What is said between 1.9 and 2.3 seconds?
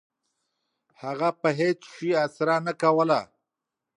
شي